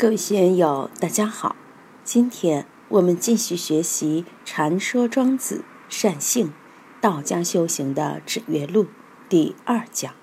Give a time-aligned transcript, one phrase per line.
[0.00, 1.56] 各位学友，大家好。
[2.04, 6.54] 今天我们继续学习《禅说庄子善性
[7.02, 8.84] 道家修行的指月录》
[9.28, 10.14] 第二讲：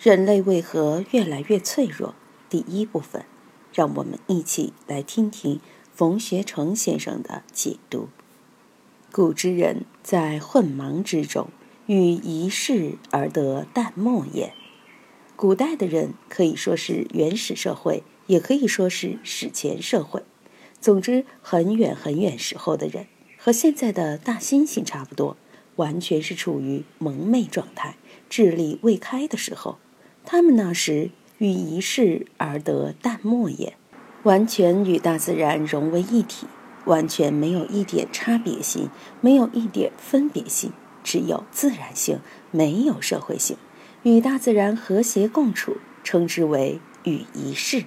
[0.00, 2.16] 人类为何越来越脆弱？
[2.48, 3.24] 第一部分，
[3.72, 5.60] 让我们一起来听听
[5.94, 8.08] 冯学成先生的解读。
[9.12, 11.50] 古之人在混忙之中，
[11.86, 14.52] 欲一世而得淡漠也。
[15.36, 18.02] 古代的人可以说是原始社会。
[18.30, 20.22] 也可以说是史前社会，
[20.80, 25.36] 总之很远很远时候的人，和现在的大猩猩差不多，
[25.74, 27.96] 完全是处于蒙昧状态、
[28.28, 29.78] 智力未开的时候。
[30.24, 33.76] 他们那时与一世而得淡漠也，
[34.22, 36.46] 完全与大自然融为一体，
[36.84, 40.70] 完全没有一点差别性，没有一点分别性，
[41.02, 42.20] 只有自然性，
[42.52, 43.56] 没有社会性，
[44.04, 47.86] 与大自然和谐共处，称之为与一世。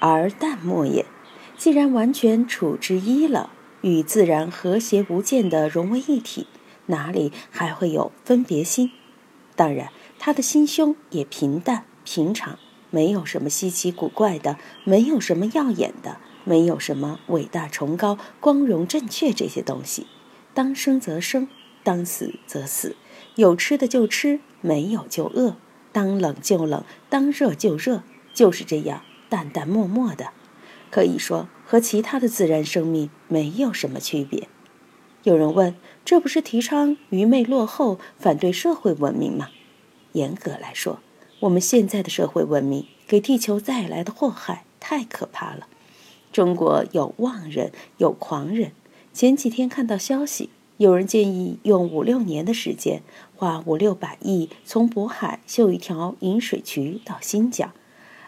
[0.00, 1.04] 而淡漠也，
[1.56, 3.50] 既然完全处之一了，
[3.82, 6.46] 与自然和谐无间的融为一体，
[6.86, 8.90] 哪里还会有分别心？
[9.56, 12.58] 当然，他的心胸也平淡平常，
[12.90, 20.06] 没有什么稀奇古怪的，没有什么耀眼的，没有什么伟大崇高、光荣正确这些东西。
[20.54, 21.48] 当生则生，
[21.82, 22.96] 当死则死，
[23.34, 25.56] 有吃的就吃，没有就饿；
[25.92, 28.02] 当冷就冷，当热就热，
[28.32, 29.02] 就是这样。
[29.28, 30.30] 淡淡漠漠的，
[30.90, 34.48] 可以说和其他的自然生命没有什么区别。
[35.24, 39.50] 有人问：这不是提倡愚昧落后、反对社会文明吗？
[40.12, 41.00] 严格来说，
[41.40, 45.66] 我们现在的社会文明给地球带来的祸害太可怕了。
[46.32, 48.72] 中国有妄人，有狂人。
[49.12, 53.02] 前几天看到消息，有人建议用五六年的时间，
[53.34, 57.72] 花五六百亿从渤海修一条引水渠到新疆。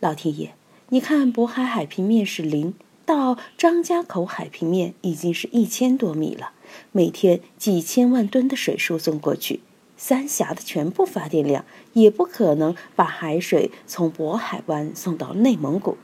[0.00, 0.54] 老天爷！
[0.90, 2.74] 你看，渤海海平面是零，
[3.06, 6.50] 到张家口海平面已经是一千多米了。
[6.92, 9.60] 每天几千万吨的水输送过去，
[9.96, 15.96] 三峡的全部发电量也不可能把海水从渤海湾送到内蒙古。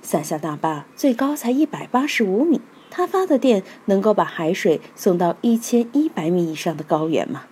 [0.00, 7.46] 三峡大坝最高才一百八十五米，它发的电能够把海水送到一千一百米以上的高原吗？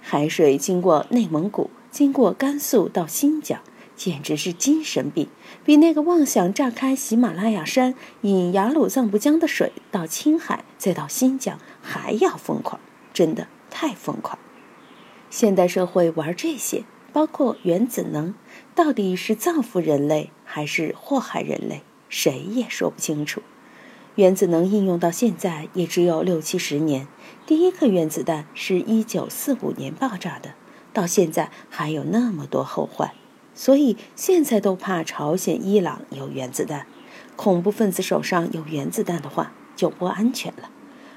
[0.00, 3.60] 海水经过内蒙古，经过甘肃到新疆。
[3.98, 5.28] 简直是精神病，
[5.64, 12.80] 比那个妄想炸开喜马拉雅山引雅鲁藏布江的水到青海再到新疆还要疯狂，
[13.12, 14.38] 真的太疯狂。
[15.28, 18.34] 现代社会玩这些，包括原子能，
[18.76, 23.42] 到底是造福人类还是祸害人类，谁也说不清楚。
[24.14, 27.08] 原子能应用到现在也只有六七十年，
[27.46, 30.54] 第一颗原子弹是一九四五年爆炸的，
[30.92, 33.10] 到现在还有那么多后患。
[33.58, 36.86] 所以现在都怕朝鲜、伊朗有原子弹，
[37.34, 40.70] 恐怖分子手上有原子弹的话就不安全了。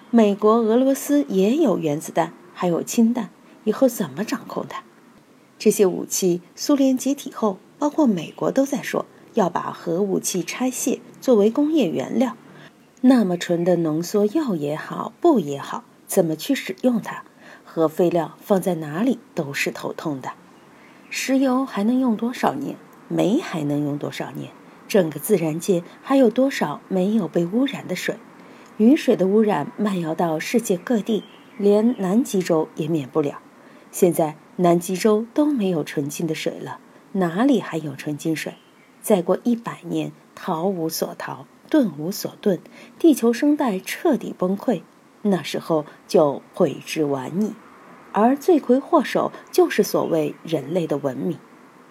[0.09, 3.29] 美国、俄罗斯也有原子弹，还有氢弹，
[3.63, 4.81] 以后怎么掌控它？
[5.59, 12.35] 这些武器，苏联解体后，包括美国都在说要把核武器拆卸作为工业原料。
[13.01, 17.23] 那么纯的浓缩铀也好，钚也好，怎么去使用它？
[17.63, 20.31] 核废料放在哪里都是头痛的。
[21.13, 22.77] 石油还能用多少年？
[23.09, 24.53] 煤还能用多少年？
[24.87, 28.15] 整个自然界还有多少没有被污染的水？
[28.77, 31.25] 雨水的污染漫游到世界各地，
[31.57, 33.41] 连南极洲也免不了。
[33.91, 36.79] 现在南极洲都没有纯净的水了，
[37.11, 38.53] 哪里还有纯净水？
[39.01, 42.59] 再过一百年，逃无所逃，遁无所遁，
[42.97, 44.83] 地球生态彻底崩溃，
[45.23, 47.51] 那时候就悔之晚矣。
[48.13, 51.37] 而罪魁祸首就是所谓人类的文明，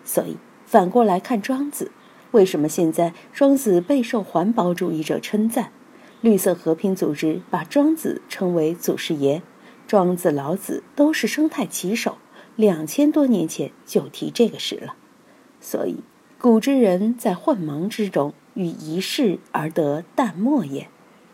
[0.05, 0.37] 所以
[0.67, 1.91] 反过来看庄子，
[2.33, 5.73] 为什么现在庄子备受环保主义者称赞？
[6.21, 9.41] 绿色和平组织把庄子称为祖师爷，
[9.87, 12.19] 庄子、老子都是生态旗手，
[12.57, 14.97] 两千多年前就提这个事了。
[15.61, 16.05] 所以
[16.39, 20.89] 古之人在混忙之中，与一世而得淡漠也，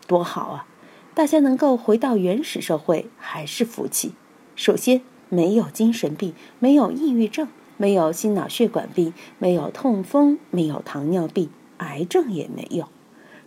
[0.07, 0.67] 多好啊！
[1.13, 4.13] 大家能够回到原始社会，还是福气。
[4.57, 12.89] 首先，没有精神病，没有抑郁症，没有心脑血管病，没有痛风，没有糖尿病，癌症也没有。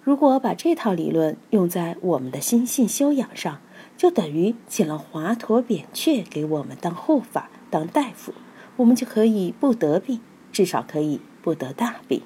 [0.05, 3.59] 如果把这套理论用在我们的心性修养上，
[3.97, 8.33] 就等于请了华佗、扁鹊给我们当护法、当大夫，
[8.77, 10.21] 我们就可以不得病，
[10.53, 12.23] 至少可以不得大病。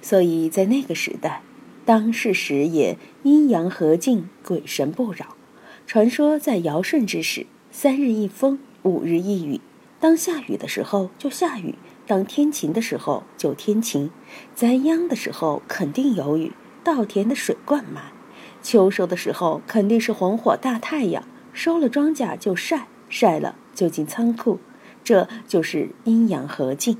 [0.00, 1.42] 所以在那个时代，
[1.84, 5.36] 当世时也，阴阳和静，鬼神不扰。
[5.86, 7.46] 传说在尧舜之时。
[7.76, 9.60] 三日一风，五日一雨。
[9.98, 11.74] 当下雨的时候就下雨，
[12.06, 14.10] 当天晴的时候就天晴。
[14.54, 16.52] 栽秧的时候肯定有雨，
[16.84, 18.04] 稻田的水灌满。
[18.62, 24.60] 秋收的时候肯定是红火大太阳，收了庄稼就晒，晒了就进仓库，
[25.02, 26.96] 这就是阴阳合尽。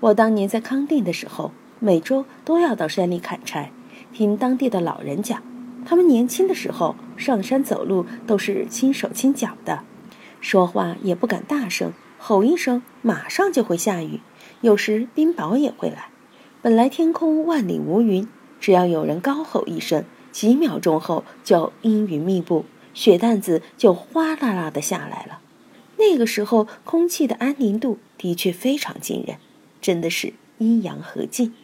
[0.00, 3.70] 我当年在康定的时候，每周都要到山里砍柴，
[4.14, 5.42] 听当地的老人讲，
[5.84, 9.84] 他们年轻的时候上山走路都是轻手轻脚的，
[10.40, 14.20] 说话也不敢大声，吼一声马上就会下雨，
[14.60, 16.08] 有时冰雹也会来。
[16.62, 18.28] 本来天空万里无云，
[18.60, 20.04] 只要有人高吼一声。
[20.30, 22.64] 几秒钟后，就阴云密布，
[22.94, 25.40] 雪担子就哗啦啦的下来了。
[25.96, 29.38] 那个时候，空气的安宁度的确非常惊人，
[29.80, 31.54] 真的是阴阳合尽。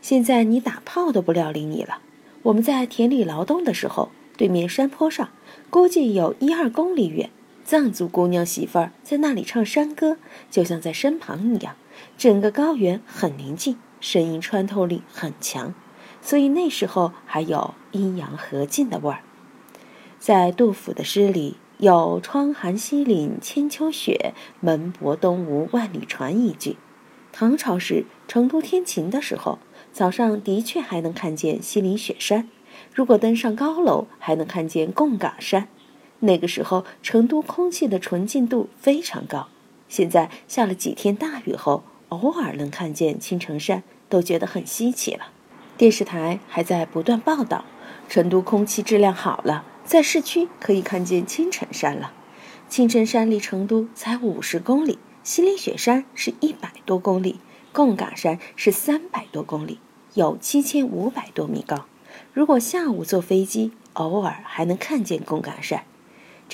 [0.00, 1.98] 现在你打炮都不料理你了。
[2.44, 5.30] 我们在田里劳动的时候，对面山坡上，
[5.68, 7.28] 估计有一二公里远，
[7.64, 10.18] 藏族姑娘媳妇儿在那里唱山歌，
[10.50, 11.76] 就像在身旁一样。
[12.18, 15.72] 整个高原很宁静，声音穿透力很强。
[16.20, 19.20] 所以那时候还有阴阳合尽的味儿，
[20.18, 26.76] 在杜甫的诗里有“窗含西岭千秋雪，门泊东吴万里船”一句。
[27.32, 29.58] 唐朝时成都天晴的时候，
[29.92, 32.48] 早上的确还能看见西岭雪山，
[32.94, 35.68] 如果登上高楼，还能看见贡嘎山。
[36.24, 39.48] 那个时候成都空气的纯净度非常高。
[39.88, 45.26] 现在下了几天大雨后，偶尔能看见青城山，都觉得很稀奇了。
[45.76, 47.64] 电视台还在不断报道，
[48.08, 52.12] 成都空气质量好了，在市区可以看见青城山了。
[52.68, 57.38] 青城山离成都才五十公里，西岭雪山是一百多公里，
[57.72, 59.78] 贡嘎山是三百多公里，
[60.14, 61.84] 有七千五百多米高。
[62.32, 65.84] 如果下午坐飞机，偶尔还能看见贡嘎山。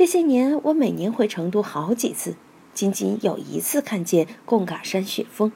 [0.01, 2.35] 这些年我每年回成都好几次，
[2.73, 5.53] 仅仅有一次看见贡嘎山雪峰。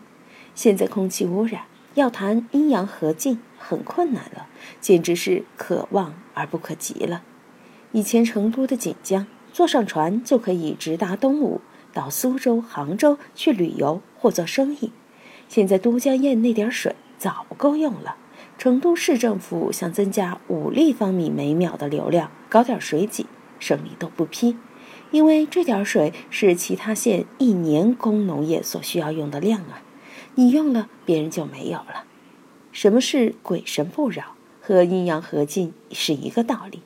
[0.55, 1.63] 现在空气污染，
[1.95, 3.41] 要谈阴阳合尽。
[3.57, 4.47] 很困难了，
[4.83, 7.23] 简直是可望而不可及了。
[7.93, 11.63] 以前成都的锦江，坐上船就可以直达东吴，
[11.95, 14.93] 到苏州、杭州去旅游或做生意。
[15.49, 18.17] 现在都江堰那点水早不够用了。
[18.59, 23.25] 成都市政府想增加五立方米每秒的流量，搞点水井，
[23.59, 24.57] 省里都不批，
[25.11, 29.83] 因为这点水是其他县一年工农业所需要用的量啊，
[30.35, 32.05] 你用了，别人就没有了。
[32.73, 36.83] 什么是鬼神不扰和阴阳合尽是一个道理。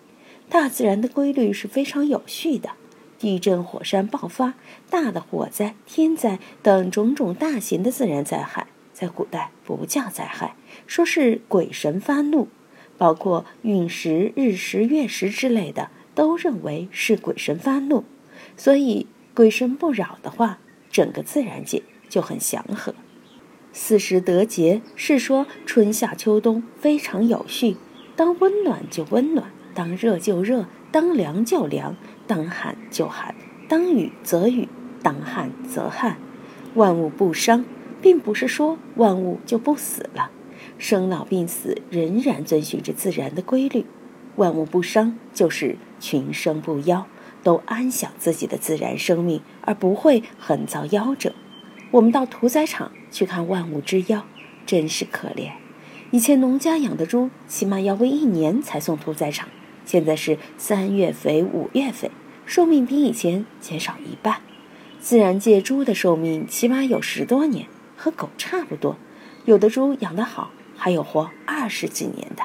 [0.50, 2.70] 大自然的规律是非常有序的。
[3.19, 4.55] 地震、火山爆发、
[4.88, 10.55] 大的火灾、天灾等种种大型的自然灾害，在古代不叫灾害，
[10.87, 12.49] 说是鬼神发怒。
[12.97, 18.03] 包括陨石、日食、月食之类的，都认为是鬼神发怒。
[18.56, 20.59] 所以鬼神不扰的话，
[20.91, 22.93] 整个自然界就很祥和。
[23.73, 27.76] 四时得节是说春夏秋冬非常有序，
[28.17, 31.94] 当温暖就温暖，当热就热，当凉就凉，
[32.26, 33.37] 当寒就寒，
[33.69, 34.69] 当雨则雨，
[35.00, 36.17] 当旱则旱。
[36.75, 37.65] 万物不伤，
[38.03, 40.32] 并不是说万物就不死了，
[40.79, 43.85] 生老病死仍然遵循着自然的规律。
[44.38, 47.05] 万物不伤，就是群生不夭，
[47.43, 51.35] 都安享自己的自然生命，而不会横遭夭折。
[51.90, 54.25] 我们到屠宰场去看万物之妖，
[54.64, 55.50] 真是可怜。
[56.12, 59.49] 以前农家养的猪，起码要喂一年才送屠宰场，
[59.84, 62.10] 现在是三月肥、五月肥，
[62.46, 64.41] 寿命比以前减少一半。
[65.01, 68.96] 自然界猪的寿命起码有十多年，和狗差不多。
[69.46, 72.44] 有的猪养得好，还有活二十几年的。